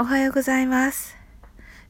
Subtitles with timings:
[0.00, 1.16] おはようございます。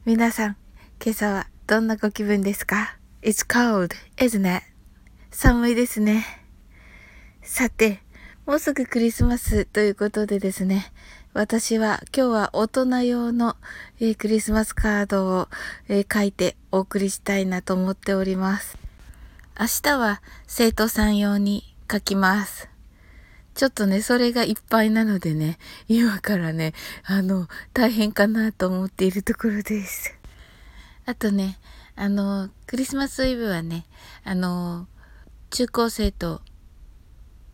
[0.03, 0.57] 皆さん、
[0.99, 4.65] 今朝はどんなご気分ですか ?It's cold, isn't it?
[5.29, 6.25] 寒いですね。
[7.43, 7.99] さて、
[8.47, 10.91] もうすぐクリスマスということでですね、
[11.35, 13.55] 私は今日は大人用の、
[13.99, 15.47] えー、クリスマスカードを、
[15.87, 18.79] えー、書いてお送りしたいなと思っております。
[19.59, 22.68] 明日は生徒さん用に書きます。
[23.59, 25.57] ちょっとね、それがいっぱいなのでね、
[25.89, 26.73] 今からね、
[27.03, 30.15] あの、大変かなと思っているところです。
[31.05, 31.59] あとね、
[31.97, 33.85] あの、クリスマスイブはね、
[34.23, 34.87] あの、
[35.49, 36.41] 中高生と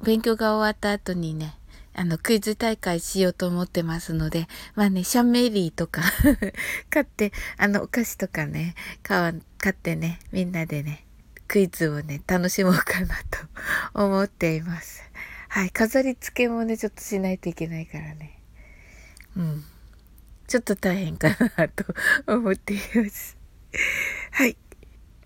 [0.03, 1.57] 勉強が終わった後にね、
[1.95, 6.03] あの、クイズ大会しようと思ってますので、まあね、シャンメリーとか
[6.93, 11.03] 買って、あの、お菓子とかね、買ってね、みんなでね、
[11.47, 13.15] クイズをね、楽しもうかな
[13.93, 15.01] と思っています。
[15.55, 15.71] はい。
[15.71, 18.41] 飾り付けもね、ちょっとしないといけないからね。
[19.37, 19.63] うん。
[20.47, 21.85] ちょっと大変かなと
[22.27, 23.37] 思っています。
[24.31, 24.57] はい。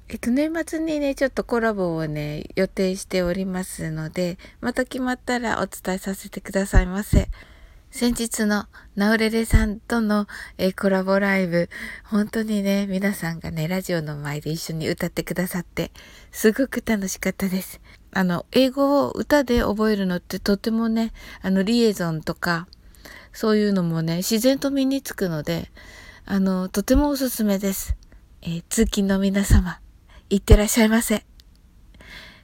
[0.08, 7.28] えっと、年末にね、ちょっとコラボをね、予定しておりますので、また決まったらお伝えさせてくださいませ。
[7.92, 11.70] 先日のナウレレさんとの、えコラボライブ、
[12.04, 15.92] 本当にね、皆さんがね、ラジオの前で一緒に歌ってくださって、
[16.31, 17.81] すごく楽しかったです。
[18.12, 22.68] あの、英語を歌で覚えるのってとてもね、あの、リエゾンとか、
[23.34, 25.72] そういうのもね、自然と身につくので、
[26.26, 27.96] あの、とてもおすすめです。
[28.44, 29.80] えー、通勤の皆様、
[30.30, 31.26] いってらっしゃいませ。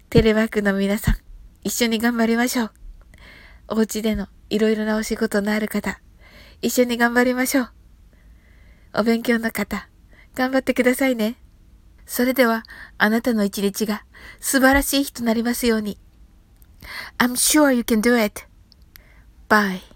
[0.10, 1.16] テレワークの皆さん、
[1.64, 2.72] 一緒に頑張りましょう。
[3.68, 6.00] お家でのいろいろなお仕事のある方、
[6.62, 7.70] 一緒に頑張りましょう。
[9.00, 9.90] お勉強の方、
[10.36, 11.36] 頑張ってくださいね。
[12.06, 12.64] それでは、
[12.98, 14.06] あなたの一日が
[14.40, 15.98] 素晴らしい日となりますように。
[17.18, 18.44] I'm sure you can do it.
[19.50, 19.95] Bye.